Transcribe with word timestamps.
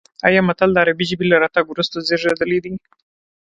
ایا 0.27 0.41
متل 0.47 0.69
د 0.73 0.77
عربي 0.83 1.05
ژبې 1.09 1.25
له 1.29 1.37
راتګ 1.43 1.65
وروسته 1.69 2.03
زېږېدلی 2.07 2.59
دی 2.65 2.73